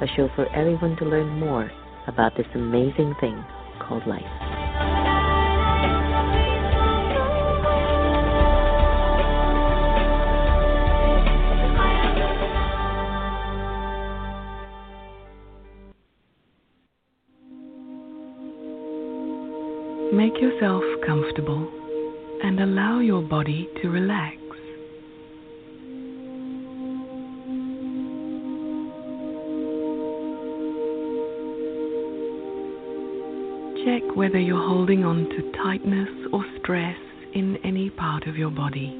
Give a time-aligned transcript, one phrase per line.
[0.00, 1.70] a show for everyone to learn more
[2.06, 3.44] about this amazing thing
[3.80, 4.22] called life.
[20.12, 21.70] Make yourself comfortable
[22.42, 24.39] and allow your body to relax.
[33.84, 36.98] Check whether you're holding on to tightness or stress
[37.34, 38.94] in any part of your body.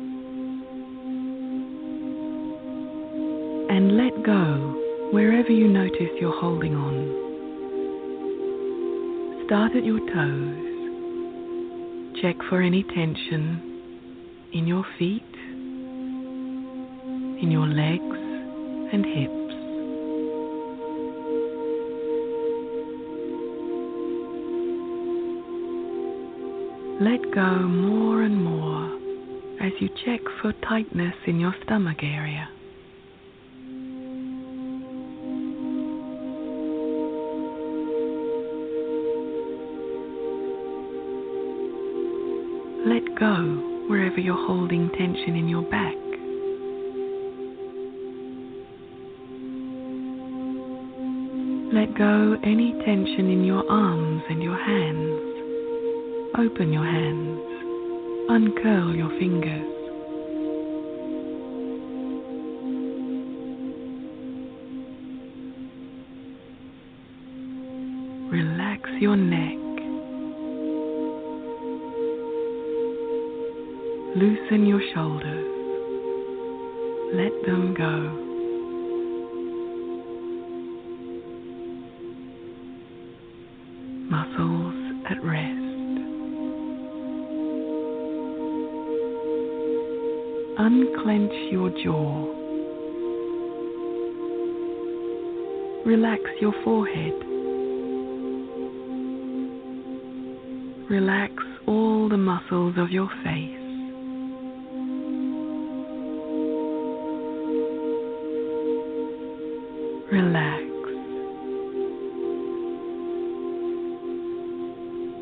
[3.69, 7.21] And let go wherever you notice you're holding on.
[9.47, 10.67] Start at your toes.
[12.23, 13.61] Check for any tension
[14.53, 15.23] in your feet,
[17.43, 18.17] in your legs
[18.93, 19.40] and hips.
[27.01, 28.85] Let go more and more
[29.59, 32.47] as you check for tightness in your stomach area.
[42.87, 45.97] Let go wherever you're holding tension in your back.
[51.73, 55.30] Let go any tension in your arms and your hands.
[56.39, 57.41] Open your hands.
[58.31, 59.67] Uncurl your fingers.
[68.31, 69.59] Relax your neck.
[74.17, 75.40] Loosen your shoulders.
[95.91, 97.15] Relax your forehead.
[100.89, 101.33] Relax
[101.67, 103.57] all the muscles of your face.
[110.13, 110.63] Relax.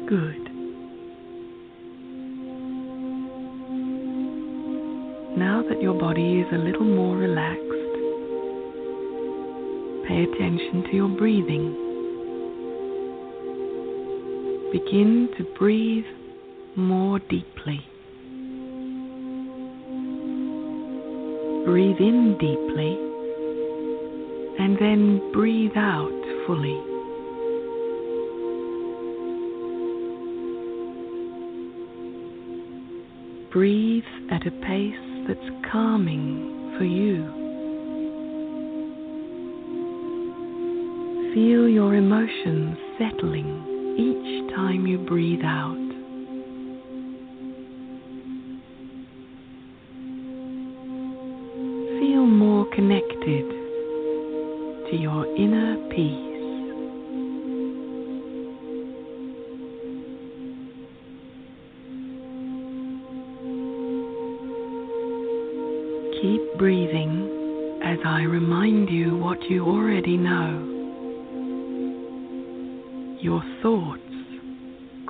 [0.07, 0.45] Good.
[5.39, 6.85] Now that your body is a little
[10.19, 11.75] pay attention to your breathing.
[14.73, 16.05] Begin to breathe
[16.77, 17.81] more deeply.
[21.65, 22.99] Breathe in deeply
[24.59, 26.11] and then breathe out
[26.47, 26.81] fully.
[33.53, 37.48] Breathe at a pace that's calming for you.
[41.39, 45.88] Feel your emotions settling each time you breathe out.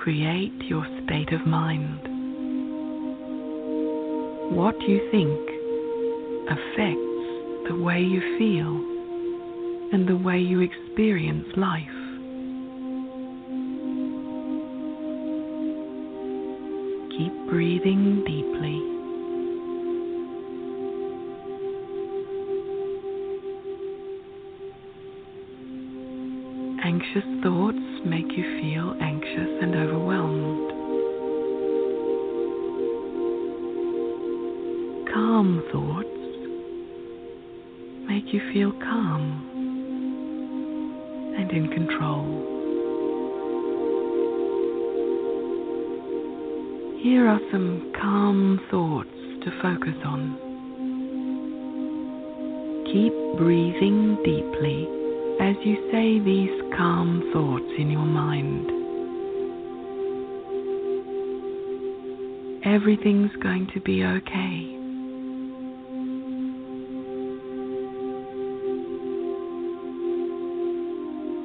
[0.08, 2.00] Create your state of mind.
[4.56, 5.38] What you think
[6.48, 8.72] affects the way you feel
[9.92, 11.82] and the way you experience life.
[17.10, 18.80] Keep breathing deeply.
[26.82, 29.07] Anxious thoughts make you feel
[38.58, 39.24] feel calm
[41.38, 42.26] and in control.
[47.00, 49.14] Here are some calm thoughts
[49.44, 50.34] to focus on.
[52.92, 54.88] Keep breathing deeply
[55.40, 58.66] as you say these calm thoughts in your mind.
[62.64, 64.77] Everything's going to be okay.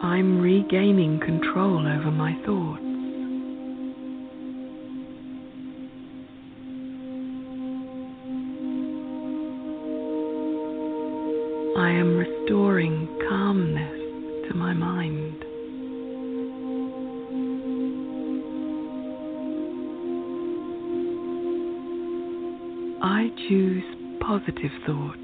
[0.03, 2.81] I'm regaining control over my thoughts.
[11.79, 15.45] I am restoring calmness to my mind.
[23.01, 23.83] I choose
[24.19, 25.22] positive thoughts.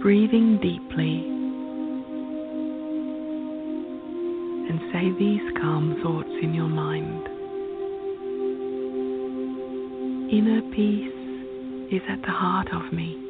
[0.00, 1.24] Breathing deeply
[4.68, 7.26] and say these calm thoughts in your mind.
[10.30, 13.27] Inner peace is at the heart of me.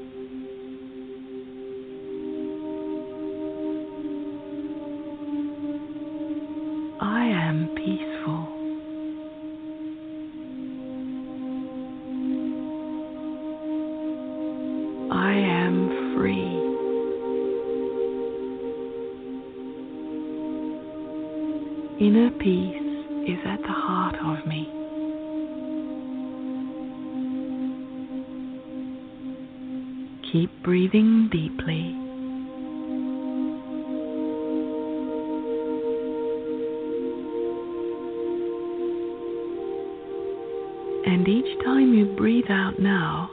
[41.06, 43.30] And each time you breathe out now,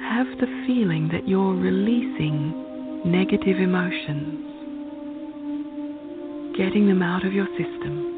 [0.00, 4.46] have the feeling that you're releasing negative emotions,
[6.56, 8.09] getting them out of your system.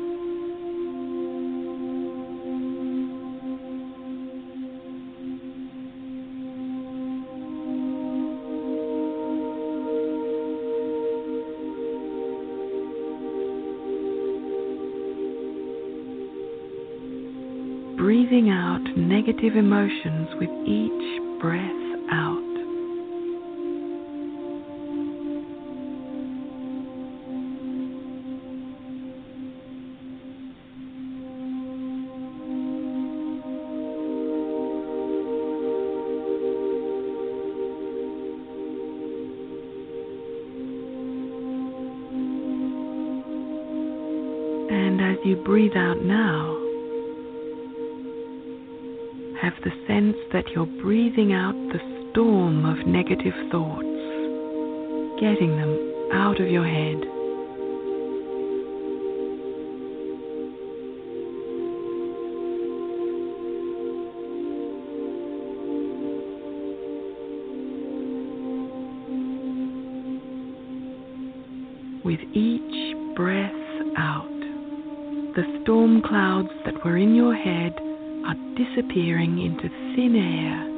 [19.56, 21.60] Emotions with each breath
[22.12, 22.38] out.
[44.70, 46.51] And as you breathe out now,
[49.64, 53.82] the sense that you're breathing out the storm of negative thoughts,
[55.20, 57.00] getting them out of your head.
[72.04, 73.52] With each breath
[73.96, 74.26] out,
[75.36, 77.78] the storm clouds that were in your head
[78.26, 80.71] are disappearing into thin air.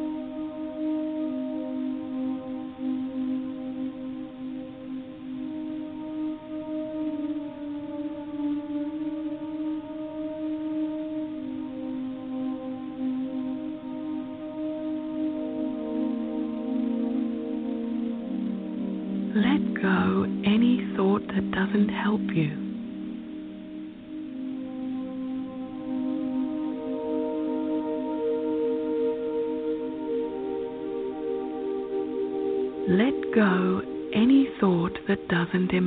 [35.54, 35.83] That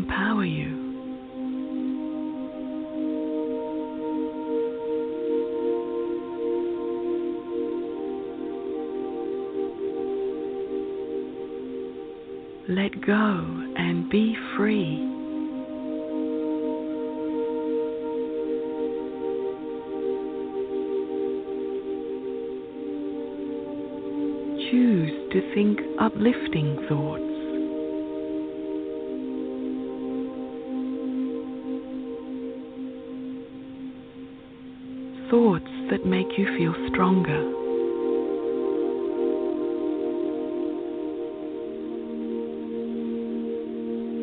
[35.29, 37.41] Thoughts that make you feel stronger.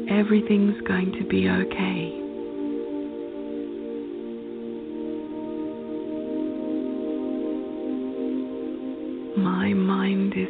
[0.09, 2.21] Everything's going to be okay.
[9.37, 10.49] My mind is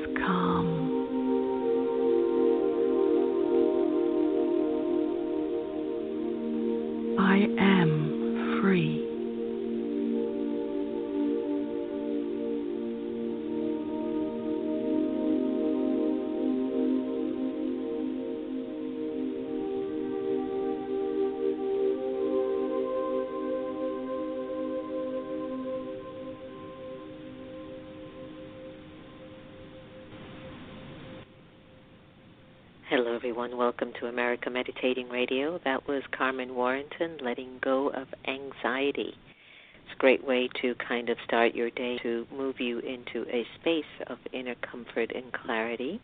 [33.54, 33.66] Everyone.
[33.66, 35.61] Welcome to America Meditating Radio.
[35.64, 39.14] That was Carmen Warrenton, Letting Go of Anxiety.
[39.14, 43.46] It's a great way to kind of start your day to move you into a
[43.61, 46.00] space of inner comfort and clarity,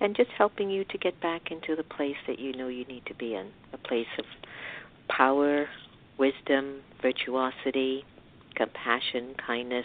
[0.00, 3.04] and just helping you to get back into the place that you know you need
[3.06, 4.24] to be in a place of
[5.08, 5.66] power,
[6.18, 8.04] wisdom, virtuosity,
[8.54, 9.84] compassion, kindness,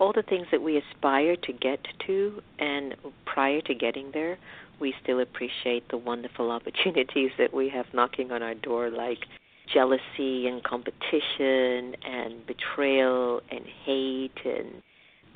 [0.00, 4.38] all the things that we aspire to get to, and prior to getting there,
[4.80, 9.26] we still appreciate the wonderful opportunities that we have knocking on our door, like
[9.72, 14.82] jealousy and competition and betrayal and hate and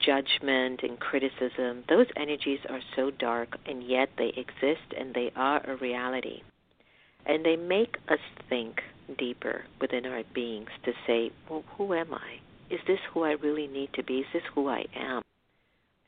[0.04, 1.84] judgment and criticism.
[1.88, 6.42] Those energies are so dark, and yet they exist and they are a reality.
[7.26, 8.18] And they make us
[8.48, 8.80] think
[9.18, 12.40] deeper within our beings to say, well, who am I?
[12.72, 14.18] Is this who I really need to be?
[14.20, 15.22] Is this who I am?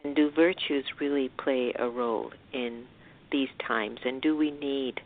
[0.05, 2.85] And do virtues really play a role in
[3.33, 3.99] these times?
[4.05, 5.01] And do we need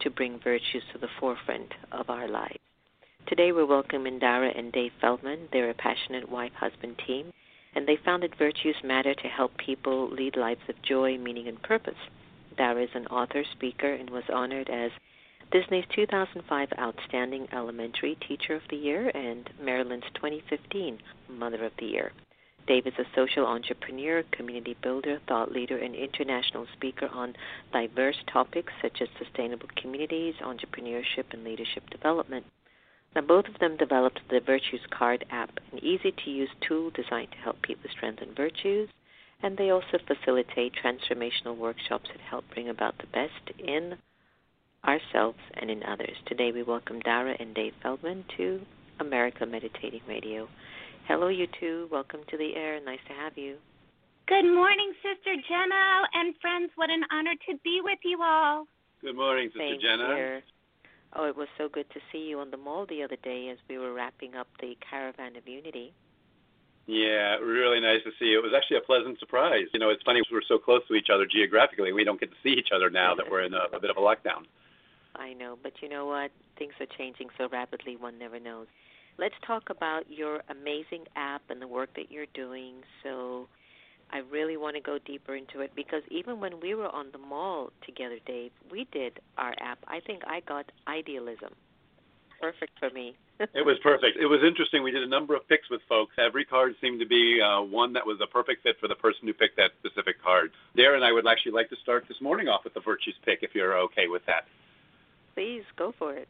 [0.00, 2.58] to bring virtues to the forefront of our lives?
[3.26, 5.48] Today we're welcoming Dara and Dave Feldman.
[5.52, 7.32] They're a passionate wife husband team,
[7.74, 11.98] and they founded Virtues Matter to help people lead lives of joy, meaning, and purpose.
[12.56, 14.90] Dara is an author, speaker, and was honored as
[15.50, 20.98] Disney's 2005 Outstanding Elementary Teacher of the Year and Maryland's 2015
[21.28, 22.12] Mother of the Year.
[22.66, 27.34] Dave is a social entrepreneur, community builder, thought leader, and international speaker on
[27.72, 32.46] diverse topics such as sustainable communities, entrepreneurship, and leadership development.
[33.14, 37.32] Now, both of them developed the Virtues Card app, an easy to use tool designed
[37.32, 38.88] to help people strengthen virtues,
[39.42, 43.98] and they also facilitate transformational workshops that help bring about the best in
[44.84, 46.16] ourselves and in others.
[46.26, 48.60] Today, we welcome Dara and Dave Feldman to
[49.00, 50.48] America Meditating Radio.
[51.08, 51.88] Hello, you two.
[51.90, 52.80] Welcome to the air.
[52.80, 53.56] Nice to have you.
[54.28, 56.70] Good morning, Sister Jenna and friends.
[56.76, 58.66] What an honor to be with you all.
[59.00, 60.14] Good morning, Sister Same Jenna.
[60.14, 60.42] here.
[61.14, 63.58] Oh, it was so good to see you on the mall the other day as
[63.68, 65.92] we were wrapping up the Caravan of Unity.
[66.86, 68.38] Yeah, really nice to see you.
[68.38, 69.66] It was actually a pleasant surprise.
[69.74, 71.92] You know, it's funny we're so close to each other geographically.
[71.92, 73.96] We don't get to see each other now that we're in a, a bit of
[73.96, 74.46] a lockdown.
[75.16, 76.30] I know, but you know what?
[76.58, 78.66] Things are changing so rapidly, one never knows.
[79.18, 82.74] Let's talk about your amazing app and the work that you're doing.
[83.02, 83.48] So,
[84.12, 87.18] I really want to go deeper into it because even when we were on the
[87.18, 89.78] mall together, Dave, we did our app.
[89.88, 91.54] I think I got idealism.
[92.40, 93.16] Perfect for me.
[93.54, 94.18] It was perfect.
[94.20, 94.84] It was interesting.
[94.84, 96.14] We did a number of picks with folks.
[96.16, 99.26] Every card seemed to be uh, one that was a perfect fit for the person
[99.26, 100.52] who picked that specific card.
[100.78, 103.50] Darren I would actually like to start this morning off with the virtues pick, if
[103.52, 104.46] you're okay with that.
[105.34, 106.28] Please go for it.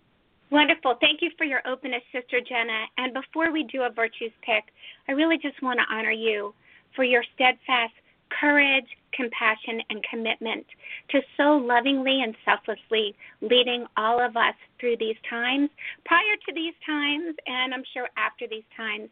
[0.53, 0.97] Wonderful.
[1.01, 2.85] Thank you for your openness, Sister Jenna.
[2.99, 4.65] And before we do a virtues pick,
[5.09, 6.53] I really just want to honor you
[6.95, 7.95] for your steadfast
[8.39, 10.67] courage, compassion, and commitment
[11.09, 15.71] to so lovingly and selflessly leading all of us through these times,
[16.05, 19.09] prior to these times, and I'm sure after these times.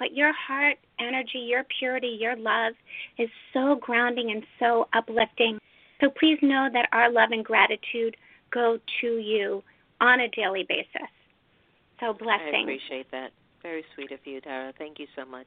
[0.00, 2.72] But your heart, energy, your purity, your love
[3.18, 5.60] is so grounding and so uplifting.
[6.00, 8.16] So please know that our love and gratitude
[8.50, 9.62] go to you
[10.02, 11.10] on a daily basis.
[12.00, 12.54] So blessing.
[12.54, 13.30] I appreciate that.
[13.62, 14.72] Very sweet of you, Dara.
[14.76, 15.46] Thank you so much.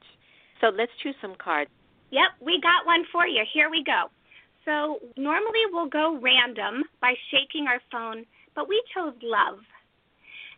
[0.60, 1.70] So let's choose some cards.
[2.10, 3.44] Yep, we got one for you.
[3.52, 4.08] Here we go.
[4.64, 9.58] So normally we'll go random by shaking our phone, but we chose love.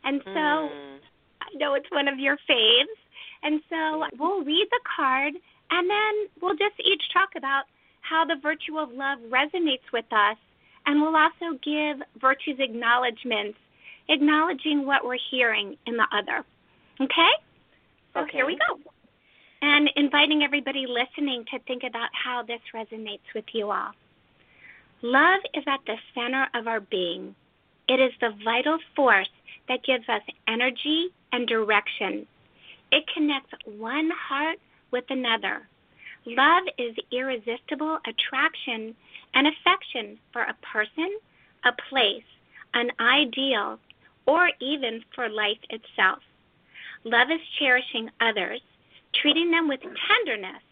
[0.04, 1.00] And so Mm.
[1.42, 2.96] I know it's one of your faves.
[3.42, 5.34] And so we'll read the card
[5.70, 7.64] and then we'll just each talk about
[8.00, 10.38] how the virtue of love resonates with us.
[10.86, 13.58] And we'll also give virtues acknowledgments,
[14.08, 16.44] acknowledging what we're hearing in the other.
[17.00, 17.30] Okay?
[18.14, 18.38] So Okay.
[18.38, 18.80] here we go.
[19.60, 23.92] And inviting everybody listening to think about how this resonates with you all.
[25.02, 27.34] Love is at the center of our being.
[27.88, 29.28] It is the vital force
[29.68, 32.26] that gives us energy and direction.
[32.90, 34.58] It connects one heart
[34.90, 35.68] with another.
[36.24, 38.94] Love is irresistible attraction
[39.34, 41.18] and affection for a person,
[41.64, 42.24] a place,
[42.74, 43.78] an ideal,
[44.28, 46.18] or even for life itself.
[47.04, 48.60] Love is cherishing others,
[49.14, 50.62] treating them with tenderness.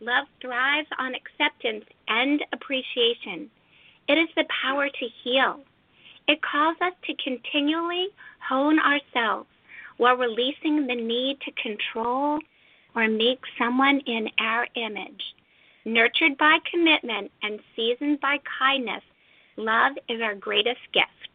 [0.00, 3.50] Love thrives on acceptance and appreciation.
[4.08, 5.58] It is the power to heal.
[6.28, 8.08] It calls us to continually
[8.38, 9.48] hone ourselves
[9.96, 12.38] while releasing the need to control
[12.94, 15.34] or make someone in our image.
[15.84, 19.02] Nurtured by commitment and seasoned by kindness,
[19.56, 21.33] love is our greatest gift.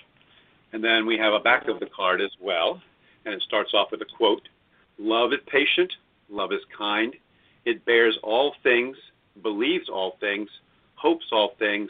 [0.71, 2.81] And then we have a back of the card as well,
[3.25, 4.47] and it starts off with a quote
[4.97, 5.91] Love is patient,
[6.29, 7.15] love is kind,
[7.65, 8.97] it bears all things,
[9.41, 10.49] believes all things,
[10.95, 11.89] hopes all things,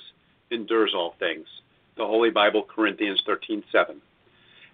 [0.51, 1.47] endures all things.
[1.97, 4.01] The Holy Bible, Corinthians 13:7.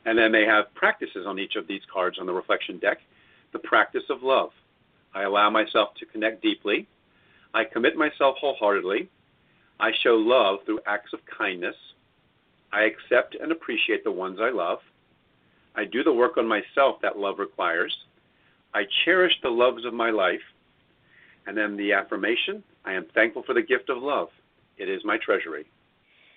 [0.06, 3.02] And then they have practices on each of these cards on the reflection deck.
[3.54, 4.52] The practice of love.
[5.14, 6.88] I allow myself to connect deeply.
[7.54, 9.10] I commit myself wholeheartedly.
[9.80, 11.76] I show love through acts of kindness.
[12.72, 14.80] I accept and appreciate the ones I love.
[15.76, 17.96] I do the work on myself that love requires.
[18.74, 20.42] I cherish the loves of my life.
[21.48, 24.30] And then the affirmation I am thankful for the gift of love.
[24.78, 25.66] It is my treasury.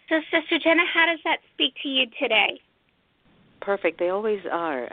[0.08, 2.60] So, Sister Jenna, how does that speak to you today?
[3.60, 3.98] Perfect.
[3.98, 4.88] They always are.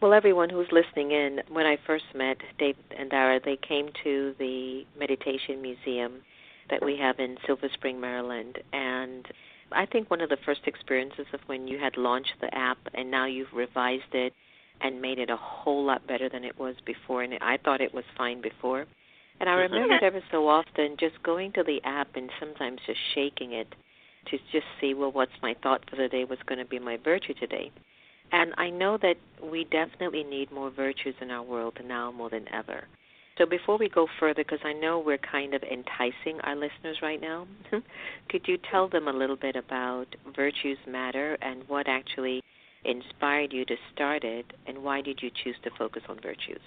[0.00, 4.34] Well, everyone who's listening in, when I first met Dave and Dara, they came to
[4.38, 6.20] the Meditation Museum
[6.70, 8.58] that we have in Silver Spring, Maryland.
[8.72, 9.26] And
[9.74, 13.10] I think one of the first experiences of when you had launched the app and
[13.10, 14.32] now you've revised it
[14.80, 17.22] and made it a whole lot better than it was before.
[17.22, 18.86] And I thought it was fine before.
[19.40, 19.72] And I mm-hmm.
[19.72, 23.68] remembered ever so often just going to the app and sometimes just shaking it
[24.30, 26.24] to just see, well, what's my thought for the day?
[26.24, 27.70] What's going to be my virtue today?
[28.30, 32.46] And I know that we definitely need more virtues in our world now more than
[32.52, 32.84] ever.
[33.38, 37.20] So before we go further, because I know we're kind of enticing our listeners right
[37.20, 37.46] now,
[38.28, 42.42] could you tell them a little bit about Virtues Matter and what actually
[42.84, 46.60] inspired you to start it, and why did you choose to focus on virtues?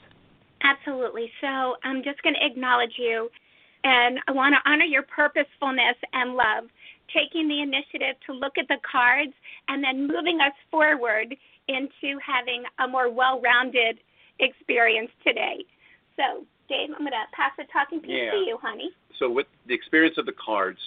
[0.64, 1.30] Absolutely.
[1.42, 3.30] So I'm just going to acknowledge you,
[3.84, 6.66] and I want to honor your purposefulness and love,
[7.14, 9.34] taking the initiative to look at the cards
[9.68, 11.36] and then moving us forward
[11.68, 14.00] into having a more well rounded
[14.40, 15.64] experience today.
[16.16, 18.32] So, Dave, I'm going to pass the talking piece Yeah.
[18.32, 18.92] to you, honey.
[19.20, 20.80] So, with the experience of the cards,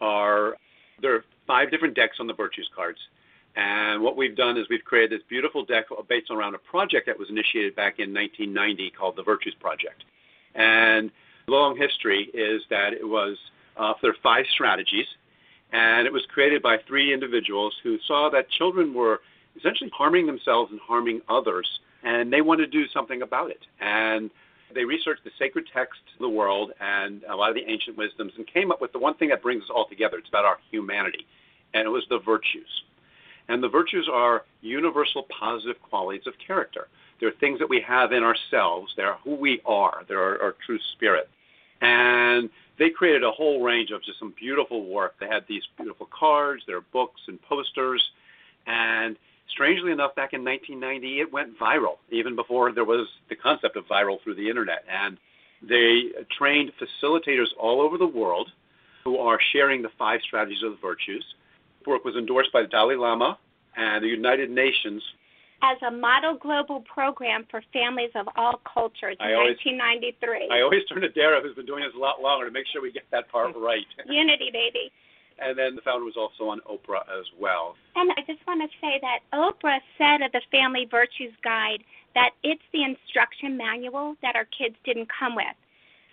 [0.00, 0.56] are
[1.00, 2.98] there are five different decks on the virtues cards,
[3.56, 7.18] and what we've done is we've created this beautiful deck based around a project that
[7.18, 10.04] was initiated back in 1990 called the Virtues Project.
[10.54, 11.10] And
[11.48, 13.36] long history is that it was
[13.76, 15.06] uh, there are five strategies,
[15.72, 19.20] and it was created by three individuals who saw that children were
[19.56, 23.66] essentially harming themselves and harming others, and they wanted to do something about it.
[23.80, 24.30] And
[24.74, 28.32] they researched the sacred texts of the world and a lot of the ancient wisdoms
[28.36, 30.18] and came up with the one thing that brings us all together.
[30.18, 31.26] It's about our humanity,
[31.74, 32.82] and it was the virtues.
[33.48, 36.88] And the virtues are universal positive qualities of character.
[37.20, 38.92] They're things that we have in ourselves.
[38.96, 40.04] They're who we are.
[40.06, 41.28] They're our, our true spirit.
[41.80, 45.14] And they created a whole range of just some beautiful work.
[45.18, 48.04] They had these beautiful cards, their books and posters,
[48.66, 49.16] and
[49.50, 53.84] strangely enough, back in 1990, it went viral, even before there was the concept of
[53.86, 54.84] viral through the internet.
[54.88, 55.18] And
[55.62, 58.50] they trained facilitators all over the world
[59.04, 61.24] who are sharing the five strategies of the virtues.
[61.84, 63.38] The work was endorsed by the Dalai Lama
[63.76, 65.02] and the United Nations.
[65.62, 70.48] As a model global program for families of all cultures in I always- 1993.
[70.52, 72.80] I always turn to Dara, who's been doing this a lot longer, to make sure
[72.80, 73.86] we get that part right.
[74.06, 74.92] Unity, baby.
[75.40, 77.76] And then the founder was also on Oprah as well.
[77.94, 82.30] And I just want to say that Oprah said of the Family Virtues Guide that
[82.42, 85.54] it's the instruction manual that our kids didn't come with.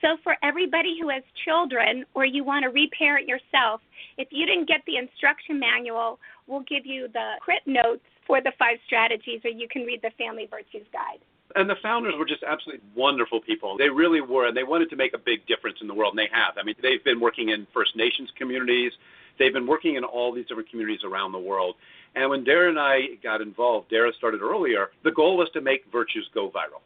[0.01, 3.81] So, for everybody who has children or you want to reparent yourself,
[4.17, 8.51] if you didn't get the instruction manual, we'll give you the crit notes for the
[8.59, 11.19] five strategies, or you can read the Family Virtues Guide.
[11.55, 13.77] And the founders were just absolutely wonderful people.
[13.77, 16.19] They really were, and they wanted to make a big difference in the world, and
[16.19, 16.57] they have.
[16.57, 18.91] I mean, they've been working in First Nations communities.
[19.37, 21.75] They've been working in all these different communities around the world.
[22.15, 25.83] And when Dara and I got involved, Dara started earlier, the goal was to make
[25.91, 26.81] virtues go viral.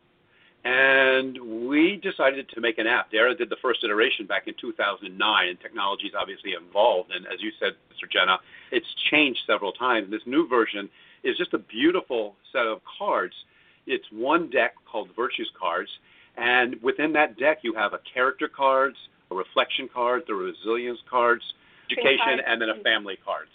[0.66, 3.12] And we decided to make an app.
[3.12, 7.12] Dara did the first iteration back in 2009, and technology technology's obviously evolved.
[7.12, 8.40] And as you said, Sister Jenna,
[8.72, 10.12] it's changed several times.
[10.12, 10.90] This new version
[11.24, 13.34] is just a beautiful set of cards.
[13.90, 15.90] It's one deck called Virtues Cards,
[16.38, 18.96] and within that deck you have a character cards,
[19.32, 21.42] a reflection card, the resilience cards,
[21.92, 23.50] education, and then a family cards.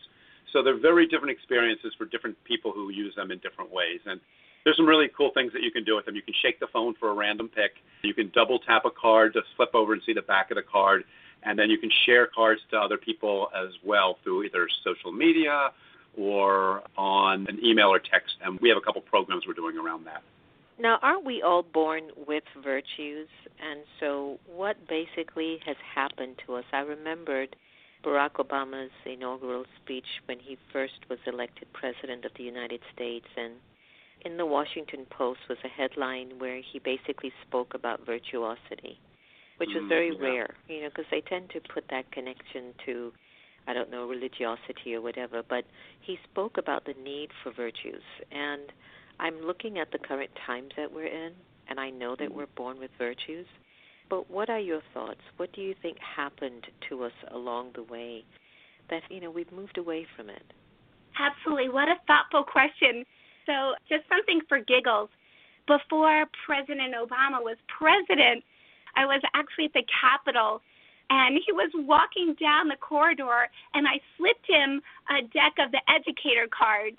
[0.52, 4.00] So they're very different experiences for different people who use them in different ways.
[4.06, 4.20] And
[4.64, 6.14] there's some really cool things that you can do with them.
[6.14, 7.72] You can shake the phone for a random pick.
[8.02, 10.62] You can double tap a card to flip over and see the back of the
[10.62, 11.04] card.
[11.42, 15.70] And then you can share cards to other people as well through either social media
[16.16, 18.36] or on an email or text.
[18.42, 20.22] And we have a couple programs we're doing around that.
[20.78, 23.28] Now, aren't we all born with virtues?
[23.60, 26.64] And so, what basically has happened to us?
[26.72, 27.54] I remembered
[28.04, 33.54] Barack Obama's inaugural speech when he first was elected president of the United States, and
[34.24, 38.98] in the Washington Post was a headline where he basically spoke about virtuosity,
[39.58, 40.28] which was very mm, yeah.
[40.28, 43.12] rare, you know, because they tend to put that connection to,
[43.66, 45.42] I don't know, religiosity or whatever.
[45.48, 45.64] But
[46.00, 48.62] he spoke about the need for virtues, and
[49.18, 51.32] I'm looking at the current times that we're in,
[51.68, 52.34] and I know that mm.
[52.34, 53.46] we're born with virtues.
[54.10, 55.20] But what are your thoughts?
[55.38, 58.24] What do you think happened to us along the way
[58.90, 60.42] that you know we've moved away from it?
[61.18, 61.68] Absolutely.
[61.68, 63.04] What a thoughtful question.
[63.46, 65.08] So, just something for giggles.
[65.66, 68.44] Before President Obama was president,
[68.96, 70.60] I was actually at the Capitol
[71.14, 75.80] and he was walking down the corridor and I slipped him a deck of the
[75.88, 76.96] educator cards.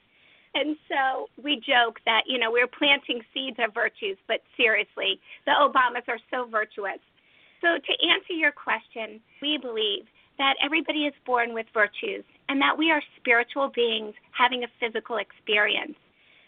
[0.54, 5.52] And so we joke that, you know, we're planting seeds of virtues, but seriously, the
[5.52, 7.04] Obamas are so virtuous.
[7.60, 10.06] So to answer your question, we believe
[10.38, 15.18] that everybody is born with virtues and that we are spiritual beings having a physical
[15.18, 15.98] experience.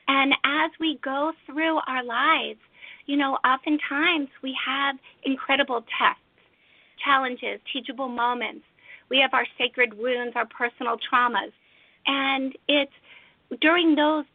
[0.08, 2.60] And as we go through our lives,
[3.08, 6.22] you know, oftentimes we have incredible tests,
[7.04, 8.66] challenges, teachable moments.
[9.10, 11.52] We have our sacred wounds, our personal traumas.
[12.06, 12.92] And it's
[13.62, 14.26] during those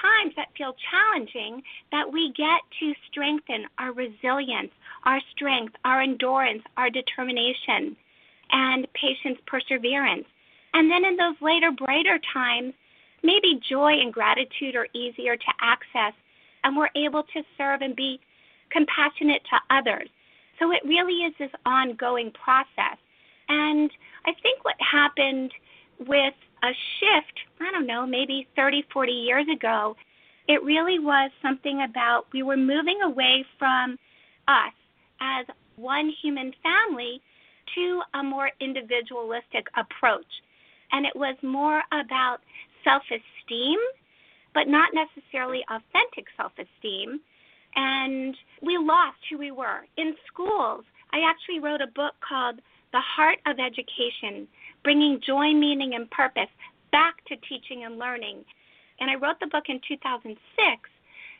[0.00, 4.72] times that feel challenging that we get to strengthen our resilience,
[5.04, 7.96] our strength, our endurance, our determination,
[8.50, 10.24] and patience, perseverance.
[10.74, 12.72] And then in those later, brighter times,
[13.22, 16.14] maybe joy and gratitude are easier to access,
[16.64, 18.20] and we're able to serve and be
[18.70, 20.08] compassionate to others.
[20.62, 22.96] So it really is this ongoing process.
[23.48, 23.90] And
[24.24, 25.50] I think what happened
[25.98, 26.68] with a
[27.00, 29.96] shift, I don't know, maybe 30, 40 years ago,
[30.46, 33.98] it really was something about we were moving away from
[34.46, 34.72] us
[35.20, 37.20] as one human family
[37.74, 40.30] to a more individualistic approach.
[40.92, 42.38] And it was more about
[42.84, 43.78] self esteem,
[44.54, 47.20] but not necessarily authentic self esteem.
[47.74, 49.86] And we lost who we were.
[49.96, 52.60] In schools, I actually wrote a book called
[52.92, 54.46] The Heart of Education
[54.84, 56.50] Bringing Joy, Meaning, and Purpose
[56.90, 58.44] Back to Teaching and Learning.
[59.00, 60.38] And I wrote the book in 2006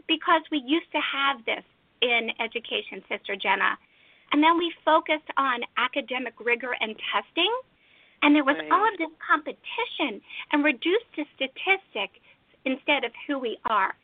[0.09, 1.65] because we used to have this
[2.03, 3.79] in education, Sister Jenna.
[4.33, 7.53] And then we focused on academic rigor and testing
[8.23, 8.71] and there was right.
[8.71, 12.19] all of this competition and reduced to statistics
[12.65, 13.95] instead of who we are.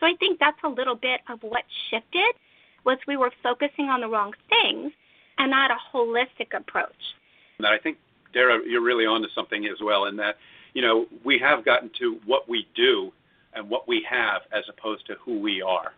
[0.00, 2.34] So I think that's a little bit of what shifted
[2.86, 4.92] was we were focusing on the wrong things
[5.38, 6.94] and not a holistic approach.
[7.58, 7.98] And I think
[8.32, 10.36] Dara, you're really onto something as well in that,
[10.72, 13.12] you know, we have gotten to what we do
[13.54, 15.92] and what we have as opposed to who we are.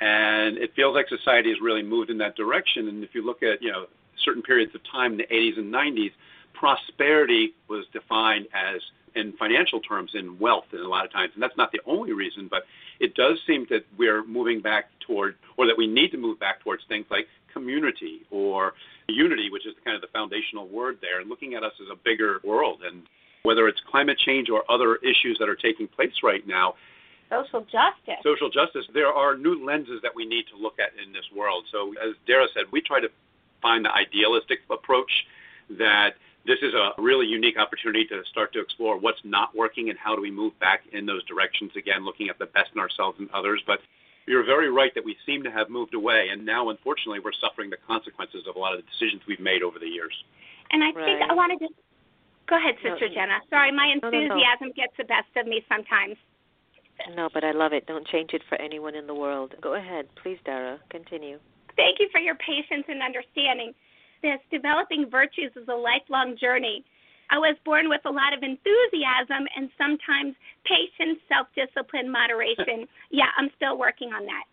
[0.00, 2.88] And it feels like society has really moved in that direction.
[2.88, 3.86] And if you look at, you know,
[4.24, 6.12] certain periods of time in the 80s and 90s,
[6.54, 8.80] prosperity was defined as
[9.14, 12.12] in financial terms in wealth and a lot of times and that's not the only
[12.12, 12.62] reason but
[13.00, 16.60] it does seem that we're moving back toward or that we need to move back
[16.60, 18.74] towards things like community or
[19.08, 21.96] unity which is kind of the foundational word there and looking at us as a
[22.04, 22.82] bigger world.
[22.84, 23.02] And
[23.42, 26.74] whether it's climate change or other issues that are taking place right now
[27.30, 28.20] social justice.
[28.22, 31.64] social justice there are new lenses that we need to look at in this world.
[31.72, 33.08] So as dara said we try to
[33.62, 35.10] find the idealistic approach
[35.78, 36.14] that
[36.46, 40.16] this is a really unique opportunity to start to explore what's not working and how
[40.16, 43.28] do we move back in those directions again, looking at the best in ourselves and
[43.32, 43.62] others.
[43.66, 43.80] But
[44.26, 47.68] you're very right that we seem to have moved away, and now, unfortunately, we're suffering
[47.68, 50.14] the consequences of a lot of the decisions we've made over the years.
[50.70, 51.04] And I right.
[51.04, 51.68] think I wanted to
[52.48, 53.38] go ahead, Sister no, Jenna.
[53.50, 56.16] Sorry, my no, no, enthusiasm gets the best of me sometimes.
[57.16, 57.86] No, but I love it.
[57.86, 59.54] Don't change it for anyone in the world.
[59.60, 60.78] Go ahead, please, Dara.
[60.90, 61.38] Continue.
[61.76, 63.72] Thank you for your patience and understanding.
[64.22, 66.84] This developing virtues is a lifelong journey.
[67.30, 70.34] I was born with a lot of enthusiasm and sometimes
[70.66, 72.88] patience, self discipline, moderation.
[73.10, 74.44] yeah, I'm still working on that.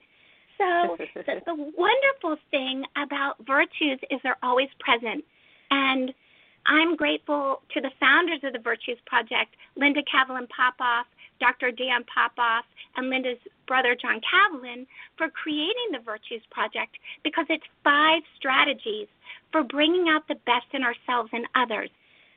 [0.58, 5.23] So, the, the wonderful thing about virtues is they're always present.
[5.71, 6.13] And
[6.65, 11.06] I'm grateful to the founders of the Virtues Project, Linda Kavelin Popov,
[11.39, 11.71] Dr.
[11.71, 12.63] Dan Popov,
[12.95, 14.86] and Linda's brother, John Kavelin,
[15.17, 19.08] for creating the Virtues Project because it's five strategies
[19.52, 21.89] for bringing out the best in ourselves and others.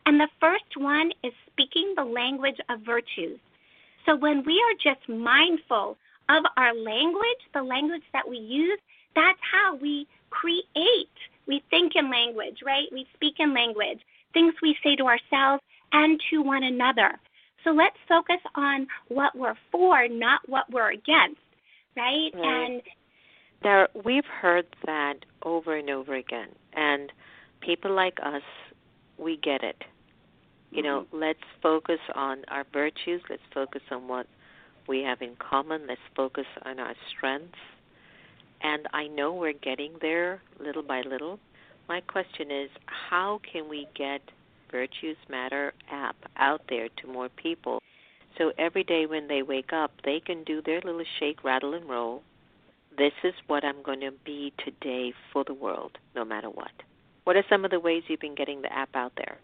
[0.07, 3.39] And the first one is speaking the language of virtues.
[4.07, 5.97] So when we are just mindful
[6.29, 8.79] of our language, the language that we use,
[9.15, 11.17] that's how we create.
[11.47, 12.87] We think in language, right?
[12.93, 14.01] We speak in language,
[14.33, 17.19] things we say to ourselves and to one another.
[17.65, 21.41] So let's focus on what we're for, not what we're against,
[21.97, 22.31] right?
[22.35, 22.67] right.
[22.67, 22.83] And
[23.63, 27.13] there, we've heard that over and over again, and
[27.61, 28.43] people like us,
[29.19, 29.83] we get it.
[30.71, 31.21] You know, mm-hmm.
[31.21, 33.21] let's focus on our virtues.
[33.29, 34.27] Let's focus on what
[34.89, 35.87] we have in common.
[35.89, 37.59] Let's focus on our strengths.
[38.63, 41.39] And I know we're getting there little by little.
[41.89, 44.21] My question is how can we get
[44.71, 47.81] Virtues Matter app out there to more people
[48.39, 51.89] so every day when they wake up, they can do their little shake, rattle, and
[51.89, 52.23] roll.
[52.97, 56.71] This is what I'm going to be today for the world, no matter what.
[57.25, 59.39] What are some of the ways you've been getting the app out there?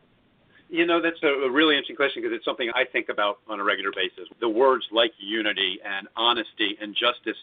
[0.69, 3.65] You know, that's a really interesting question because it's something I think about on a
[3.65, 4.29] regular basis.
[4.41, 7.37] The words like unity and honesty and justice,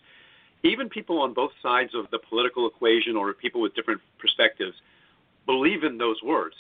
[0.64, 4.76] even people on both sides of the political equation or people with different perspectives
[5.46, 6.56] believe in those words.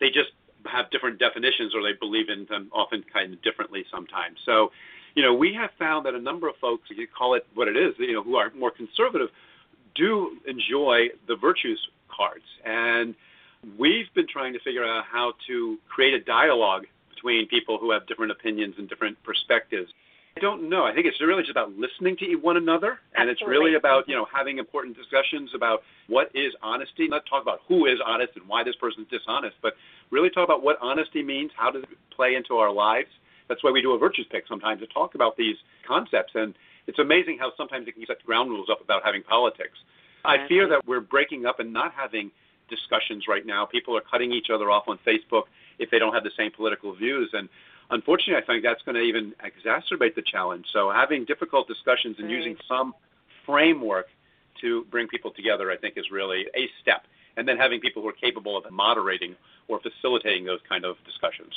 [0.00, 0.30] They just
[0.66, 4.38] have different definitions or they believe in them often kind of differently sometimes.
[4.44, 4.70] So,
[5.14, 7.76] you know, we have found that a number of folks, you call it what it
[7.76, 9.28] is, you know, who are more conservative,
[9.94, 12.44] do enjoy the virtues cards.
[12.64, 13.14] And
[13.78, 18.06] We've been trying to figure out how to create a dialogue between people who have
[18.06, 19.90] different opinions and different perspectives.
[20.36, 20.84] I don't know.
[20.84, 23.32] I think it's really just about listening to one another, and Absolutely.
[23.32, 24.22] it's really about you mm-hmm.
[24.22, 27.08] know having important discussions about what is honesty.
[27.08, 29.74] Not talk about who is honest and why this person is dishonest, but
[30.10, 31.50] really talk about what honesty means.
[31.56, 33.08] How does it play into our lives?
[33.48, 36.32] That's why we do a virtues pick sometimes to talk about these concepts.
[36.34, 36.54] And
[36.86, 39.78] it's amazing how sometimes it can set ground rules up about having politics.
[40.24, 42.30] I fear that we're breaking up and not having
[42.68, 43.64] discussions right now.
[43.64, 45.44] People are cutting each other off on Facebook
[45.78, 47.30] if they don't have the same political views.
[47.32, 47.48] And
[47.90, 50.66] unfortunately, I think that's going to even exacerbate the challenge.
[50.72, 52.94] So having difficult discussions and using some
[53.46, 54.06] framework
[54.60, 57.04] to bring people together, I think, is really a step.
[57.38, 59.36] And then having people who are capable of moderating
[59.68, 61.54] or facilitating those kind of discussions.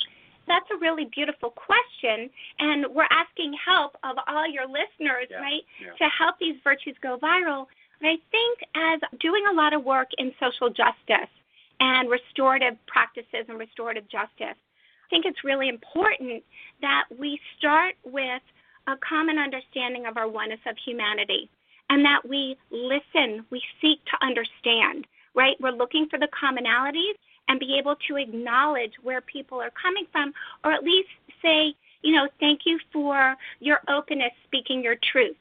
[0.48, 5.62] That's a really beautiful question, and we're asking help of all your listeners, yeah, right,
[5.80, 5.94] yeah.
[5.98, 7.68] to help these virtues go viral.
[8.00, 11.30] And I think as doing a lot of work in social justice
[11.80, 16.44] and restorative practices and restorative justice, I think it's really important
[16.82, 18.42] that we start with
[18.88, 21.50] a common understanding of our oneness of humanity
[21.90, 25.56] and that we listen, we seek to understand, right?
[25.60, 27.14] We're looking for the commonalities
[27.48, 31.10] and be able to acknowledge where people are coming from or at least
[31.42, 35.36] say, you know, thank you for your openness speaking your truth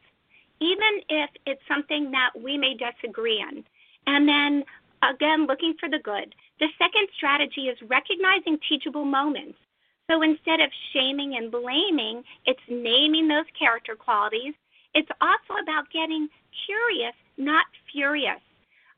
[0.61, 3.65] even if it's something that we may disagree on.
[4.07, 4.65] And then
[5.03, 6.35] again, looking for the good.
[6.61, 9.59] The second strategy is recognizing teachable moments.
[10.11, 14.55] So instead of shaming and blaming, it's naming those character qualities.
[14.95, 16.29] It's also about getting
[16.67, 18.41] curious, not furious.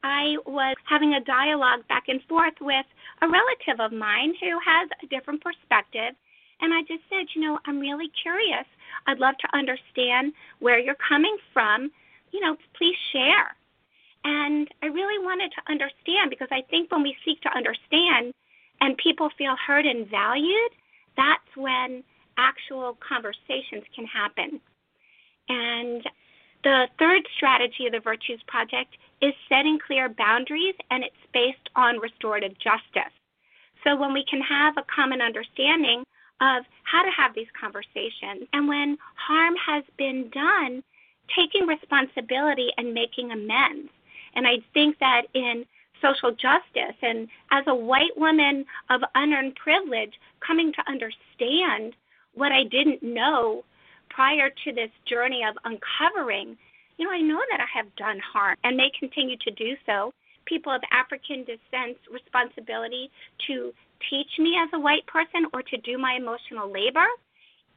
[0.03, 2.87] I was having a dialogue back and forth with
[3.23, 6.15] a relative of mine who has a different perspective.
[6.61, 8.67] And I just said, you know, I'm really curious
[9.07, 11.91] I'd love to understand where you're coming from.
[12.31, 13.55] You know, please share.
[14.25, 18.33] And I really wanted to understand because I think when we seek to understand
[18.81, 20.73] and people feel heard and valued,
[21.17, 22.05] that's when
[22.39, 24.61] actual conversations can happen.
[25.49, 26.03] And
[26.65, 31.99] the third strategy of the Virtues Project is setting clear boundaries, and it's based on
[31.99, 33.13] restorative justice.
[33.85, 36.05] So when we can have a common understanding
[36.43, 38.49] of how to have these conversations.
[38.53, 40.83] And when harm has been done,
[41.35, 43.91] taking responsibility and making amends.
[44.35, 45.65] And I think that in
[46.01, 51.95] social justice and as a white woman of unearned privilege, coming to understand
[52.35, 53.65] what I didn't know
[54.15, 56.57] prior to this journey of uncovering,
[56.99, 60.13] you know, I know that I have done harm and may continue to do so.
[60.45, 63.11] People of African descent's responsibility
[63.47, 63.73] to
[64.11, 67.07] teach me as a white person or to do my emotional labor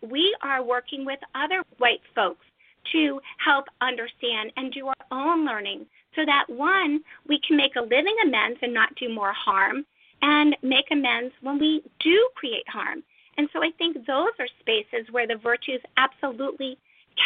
[0.10, 2.45] we are working with other white folks
[2.91, 7.82] to help understand and do our own learning so that one, we can make a
[7.82, 9.86] living amends and not do more harm,
[10.21, 13.04] and make amends when we do create harm.
[13.38, 16.78] And so I think those are spaces where the virtues absolutely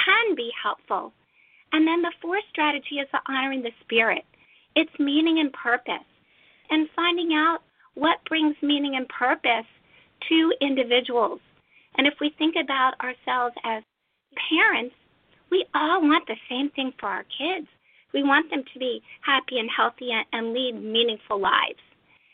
[0.05, 1.13] can be helpful.
[1.71, 4.25] And then the fourth strategy is the honoring the spirit,
[4.75, 6.07] its meaning and purpose,
[6.69, 7.59] and finding out
[7.93, 9.67] what brings meaning and purpose
[10.29, 11.39] to individuals.
[11.95, 13.83] And if we think about ourselves as
[14.49, 14.95] parents,
[15.51, 17.67] we all want the same thing for our kids.
[18.13, 21.79] We want them to be happy and healthy and, lead meaningful lives.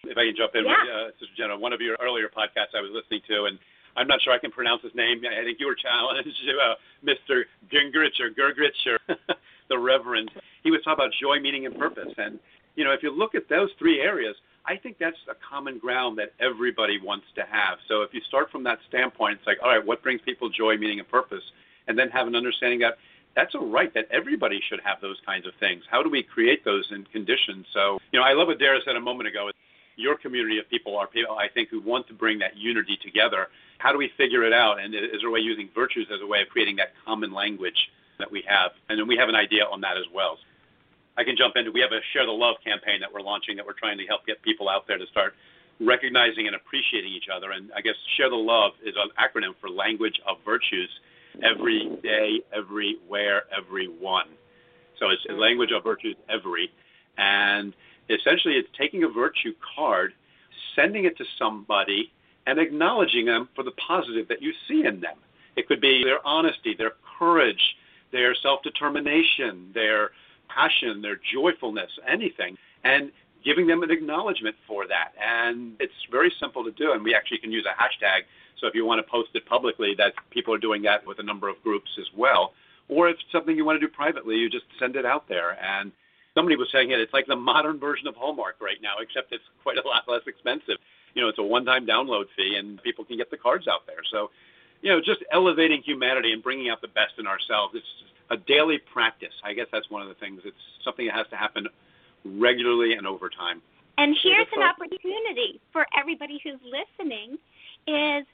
[0.07, 0.77] If I can jump in, yeah.
[0.77, 3.59] with, uh, Sister Jenna, one of your earlier podcasts I was listening to, and
[3.95, 5.23] I'm not sure I can pronounce his name.
[5.23, 7.43] I think you were challenged, uh, Mr.
[7.71, 8.99] Gingrich or Gergrich or
[9.69, 10.31] the Reverend.
[10.63, 12.13] He was talking about joy, meaning, and purpose.
[12.17, 12.39] And,
[12.75, 16.17] you know, if you look at those three areas, I think that's a common ground
[16.17, 17.77] that everybody wants to have.
[17.87, 20.75] So if you start from that standpoint, it's like, all right, what brings people joy,
[20.77, 21.43] meaning, and purpose?
[21.87, 22.97] And then have an understanding that
[23.35, 25.83] that's a right that everybody should have those kinds of things.
[25.91, 27.65] How do we create those in conditions?
[27.73, 29.51] So, you know, I love what Dara said a moment ago.
[29.95, 33.47] Your community of people are people, I think, who want to bring that unity together.
[33.77, 34.79] How do we figure it out?
[34.79, 37.89] And is there a way using virtues as a way of creating that common language
[38.19, 38.71] that we have?
[38.89, 40.38] And then we have an idea on that as well.
[41.17, 41.71] I can jump into.
[41.71, 44.25] We have a Share the Love campaign that we're launching that we're trying to help
[44.25, 45.34] get people out there to start
[45.79, 47.51] recognizing and appreciating each other.
[47.51, 50.89] And I guess Share the Love is an acronym for Language of Virtues
[51.43, 54.27] every day, everywhere, everyone.
[54.99, 56.71] So it's language of virtues every.
[57.17, 57.73] And
[58.09, 60.13] essentially, it's taking a virtue card,
[60.75, 62.11] sending it to somebody,
[62.47, 65.17] and acknowledging them for the positive that you see in them.
[65.55, 67.75] It could be their honesty, their courage,
[68.11, 70.11] their self determination, their
[70.47, 72.57] passion, their joyfulness, anything.
[72.83, 73.11] And
[73.43, 75.13] giving them an acknowledgement for that.
[75.21, 76.93] And it's very simple to do.
[76.93, 78.23] And we actually can use a hashtag
[78.59, 81.23] so if you want to post it publicly, that people are doing that with a
[81.23, 82.53] number of groups as well.
[82.87, 85.57] Or if it's something you want to do privately, you just send it out there.
[85.61, 85.91] And
[86.36, 89.43] somebody was saying it, it's like the modern version of Hallmark right now, except it's
[89.63, 90.78] quite a lot less expensive.
[91.15, 94.04] You know, it's a one-time download fee, and people can get the cards out there.
[94.12, 94.30] So,
[94.82, 97.74] you know, just elevating humanity and bringing out the best in ourselves.
[97.76, 97.88] It's
[98.30, 99.34] a daily practice.
[99.43, 100.41] I guess that's one of the things.
[100.45, 101.67] It's something that has to happen
[102.26, 103.62] regularly and over time.
[103.98, 107.38] And here's an opportunity for everybody who's listening
[107.88, 108.26] is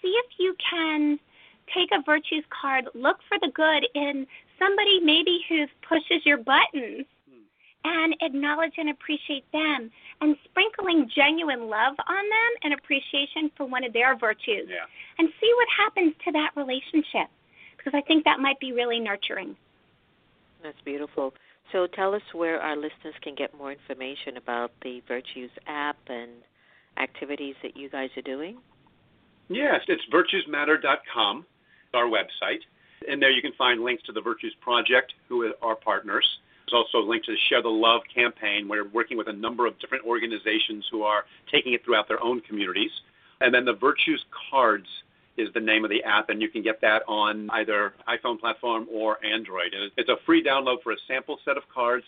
[0.00, 1.18] see if you can
[1.74, 4.26] take a virtues card, look for the good in
[4.60, 7.04] somebody maybe who pushes your buttons
[7.84, 13.84] and acknowledge and appreciate them and sprinkling genuine love on them and appreciation for one
[13.84, 14.86] of their virtues yeah.
[15.18, 17.30] and see what happens to that relationship
[17.76, 19.56] because I think that might be really nurturing.
[20.62, 21.32] That's beautiful.
[21.72, 26.30] So tell us where our listeners can get more information about the Virtues app and
[26.96, 28.58] activities that you guys are doing.
[29.48, 31.46] Yes, it's virtuesmatter.com,
[31.94, 32.60] our website.
[33.08, 36.26] And there you can find links to the Virtues Project, who are our partners.
[36.68, 38.68] There's also a link to the Share the Love campaign.
[38.68, 42.42] We're working with a number of different organizations who are taking it throughout their own
[42.42, 42.90] communities.
[43.40, 44.86] And then the Virtues Cards
[45.38, 48.86] is the name of the app, and you can get that on either iPhone platform
[48.92, 49.72] or Android.
[49.72, 52.04] And it's a free download for a sample set of cards,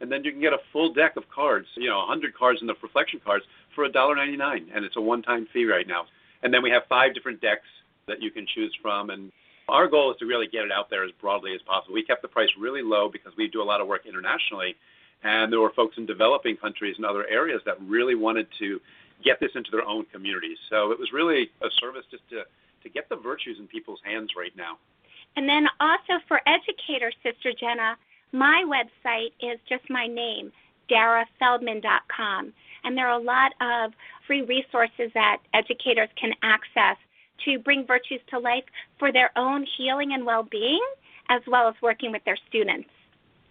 [0.00, 2.66] and then you can get a full deck of cards, you know, 100 cards in
[2.66, 3.44] the reflection cards
[3.74, 6.04] for $1.99, and it's a one-time fee right now.
[6.42, 7.68] And then we have five different decks
[8.08, 9.08] that you can choose from.
[9.08, 9.32] And
[9.68, 11.94] our goal is to really get it out there as broadly as possible.
[11.94, 14.76] We kept the price really low because we do a lot of work internationally.
[15.24, 18.80] And there were folks in developing countries and other areas that really wanted to
[19.24, 20.58] get this into their own communities.
[20.68, 22.42] So it was really a service just to,
[22.82, 24.78] to get the virtues in people's hands right now.
[25.36, 27.96] And then also for educators, Sister Jenna,
[28.32, 30.52] my website is just my name,
[30.90, 32.52] darafeldman.com.
[32.84, 33.92] And there are a lot of
[34.26, 36.96] free resources that educators can access
[37.44, 38.64] to bring virtues to life
[38.98, 40.82] for their own healing and well being,
[41.28, 42.88] as well as working with their students.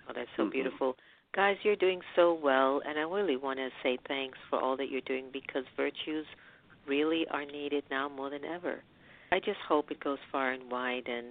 [0.09, 0.95] Oh, that's so beautiful.
[1.33, 4.89] Guys, you're doing so well, and I really want to say thanks for all that
[4.89, 6.25] you're doing because virtues
[6.85, 8.83] really are needed now more than ever.
[9.31, 11.27] I just hope it goes far and wide, and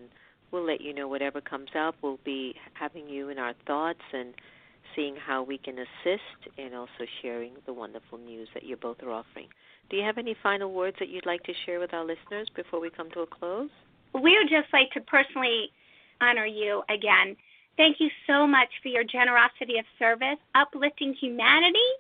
[0.50, 1.96] we'll let you know whatever comes up.
[2.02, 4.32] We'll be having you in our thoughts and
[4.96, 9.10] seeing how we can assist and also sharing the wonderful news that you both are
[9.10, 9.48] offering.
[9.90, 12.80] Do you have any final words that you'd like to share with our listeners before
[12.80, 13.70] we come to a close?
[14.14, 15.72] We would just like to personally
[16.20, 17.36] honor you again.
[17.76, 21.90] Thank you so much for your generosity of service, uplifting humanity,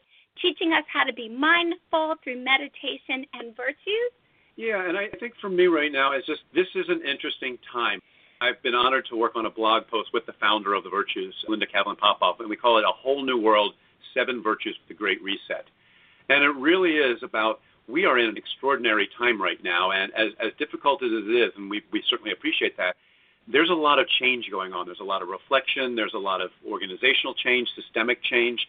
[0.40, 4.12] teaching us how to be mindful through meditation and virtues.
[4.54, 8.00] Yeah, and I think for me right now, it's just this is an interesting time.
[8.40, 11.34] I've been honored to work on a blog post with the founder of the Virtues,
[11.48, 13.74] Linda Kavelin Popov, and we call it A Whole New World
[14.14, 15.66] Seven Virtues for the Great Reset.
[16.28, 17.60] And it really is about
[17.90, 21.52] we are in an extraordinary time right now, and as, as difficult as it is,
[21.56, 22.96] and we, we certainly appreciate that,
[23.48, 24.86] there's a lot of change going on.
[24.86, 28.66] There's a lot of reflection, there's a lot of organizational change, systemic change.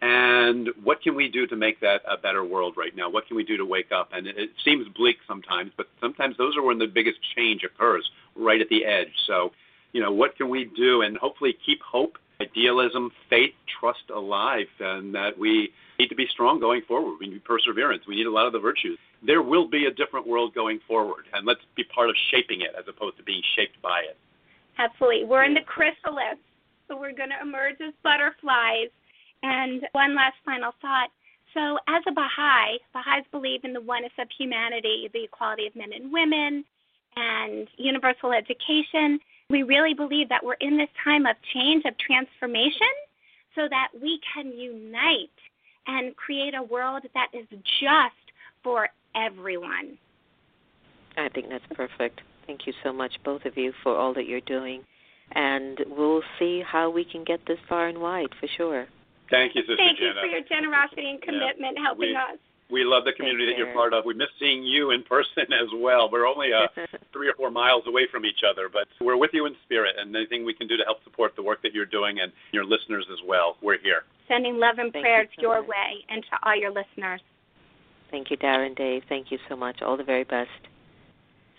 [0.00, 3.08] And what can we do to make that a better world right now?
[3.08, 4.08] What can we do to wake up?
[4.12, 8.10] And it, it seems bleak sometimes, but sometimes those are when the biggest change occurs,
[8.34, 9.12] right at the edge.
[9.26, 9.52] So,
[9.92, 15.14] you know, what can we do and hopefully keep hope, idealism, faith, trust alive, and
[15.14, 17.16] that we need to be strong going forward.
[17.20, 18.02] We need perseverance.
[18.06, 18.98] We need a lot of the virtues.
[19.24, 22.70] There will be a different world going forward, and let's be part of shaping it
[22.78, 24.16] as opposed to being shaped by it.
[24.78, 25.24] Absolutely.
[25.24, 26.40] We're in the chrysalis,
[26.88, 28.90] so we're going to emerge as butterflies.
[29.42, 31.10] And one last final thought.
[31.54, 35.92] So, as a Baha'i, Baha'is believe in the oneness of humanity, the equality of men
[35.92, 36.64] and women,
[37.16, 39.20] and universal education.
[39.52, 42.94] We really believe that we're in this time of change, of transformation,
[43.54, 45.28] so that we can unite
[45.86, 48.32] and create a world that is just
[48.64, 49.98] for everyone.
[51.18, 52.22] I think that's perfect.
[52.46, 54.84] Thank you so much, both of you, for all that you're doing.
[55.32, 58.86] And we'll see how we can get this far and wide for sure.
[59.30, 60.14] Thank you, Sister Thank Jenna.
[60.14, 62.38] you for your generosity and commitment yeah, helping we, us.
[62.72, 64.06] We love the community that you're part of.
[64.06, 66.08] We miss seeing you in person as well.
[66.10, 66.68] We're only uh,
[67.12, 70.16] three or four miles away from each other, but we're with you in spirit, and
[70.16, 73.06] anything we can do to help support the work that you're doing and your listeners
[73.12, 74.04] as well, we're here.
[74.26, 75.68] Sending love and Thank prayers you so your much.
[75.68, 77.20] way and to all your listeners.
[78.10, 79.02] Thank you, Dara and Dave.
[79.08, 79.82] Thank you so much.
[79.82, 80.50] All the very best.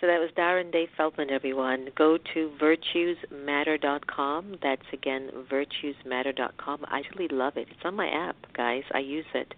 [0.01, 1.87] So that was Dara and Dave Feldman, everyone.
[1.95, 4.57] Go to virtuesmatter.com.
[4.61, 6.85] That's again virtuesmatter.com.
[6.87, 7.67] I really love it.
[7.71, 8.83] It's on my app, guys.
[8.93, 9.53] I use it.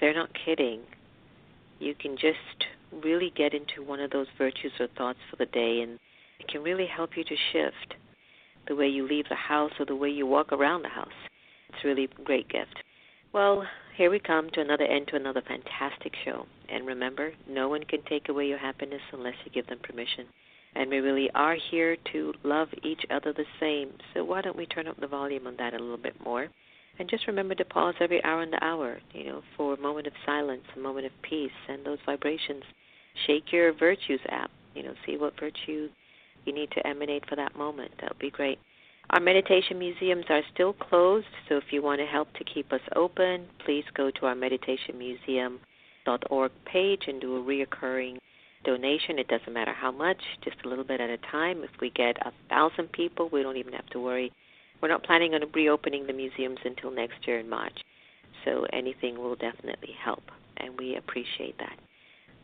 [0.00, 0.82] They're not kidding.
[1.78, 5.80] You can just really get into one of those virtues or thoughts for the day,
[5.82, 5.98] and
[6.40, 7.94] it can really help you to shift
[8.66, 11.08] the way you leave the house or the way you walk around the house.
[11.68, 12.82] It's really a great gift.
[13.32, 16.46] Well, here we come to another end to another fantastic show.
[16.68, 20.26] And remember, no one can take away your happiness unless you give them permission.
[20.74, 23.90] And we really are here to love each other the same.
[24.14, 26.48] So why don't we turn up the volume on that a little bit more?
[26.98, 30.06] And just remember to pause every hour in the hour, you know, for a moment
[30.06, 32.64] of silence, a moment of peace, and those vibrations.
[33.26, 35.88] Shake your virtues app, you know, see what virtue
[36.44, 37.92] you need to emanate for that moment.
[38.00, 38.58] That would be great.
[39.10, 42.80] Our meditation museums are still closed, so if you want to help to keep us
[42.94, 48.18] open, please go to our meditationmuseum.org page and do a reoccurring
[48.64, 49.18] donation.
[49.18, 51.64] It doesn't matter how much, just a little bit at a time.
[51.64, 54.30] If we get a thousand people, we don't even have to worry.
[54.80, 57.78] We're not planning on reopening the museums until next year in March,
[58.44, 60.22] so anything will definitely help,
[60.56, 61.78] and we appreciate that.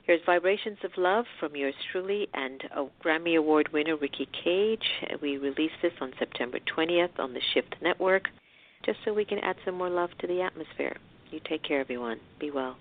[0.02, 4.78] Here's Vibrations of Love from yours truly and a Grammy Award winner, Ricky Kej.
[5.22, 8.28] We released this on September 20th on the Shift Network,
[8.84, 10.96] just so we can add some more love to the atmosphere.
[11.30, 12.20] You take care, everyone.
[12.38, 12.76] Be well.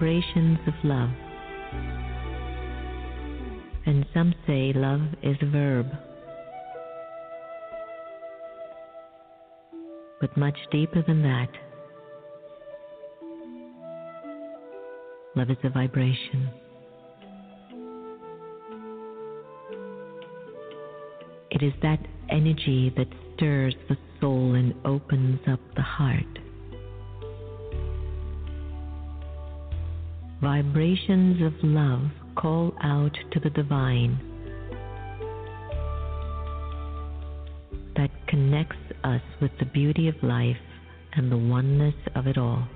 [0.00, 1.10] Vibrations of love.
[3.84, 5.88] And some say love is a verb.
[10.22, 11.48] But much deeper than that,
[15.36, 16.48] love is a vibration.
[21.50, 21.98] It is that
[22.30, 26.38] energy that stirs the soul and opens up the heart.
[30.40, 32.00] Vibrations of love
[32.34, 34.18] call out to the divine
[37.94, 40.56] that connects us with the beauty of life
[41.12, 42.66] and the oneness of it all.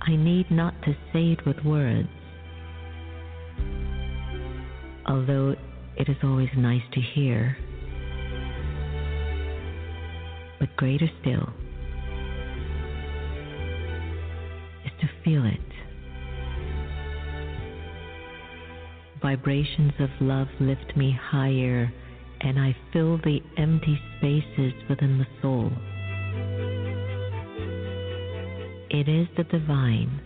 [0.00, 2.08] I need not to say it with words,
[5.06, 5.54] although
[5.96, 7.56] it is always nice to hear.
[10.58, 11.52] But greater still
[15.26, 15.76] feel it.
[19.26, 21.92] vibrations of love lift me higher,
[22.42, 25.72] and I fill the empty spaces within the soul.
[28.88, 30.20] It is the divine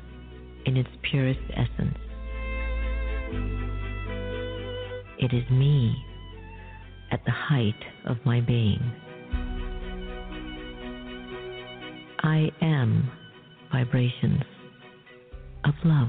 [0.66, 1.96] in its purest essence.
[5.18, 5.94] It is me
[7.10, 8.82] at the height of my being.
[12.22, 13.10] I am
[13.72, 14.42] vibrations
[15.64, 16.08] of love.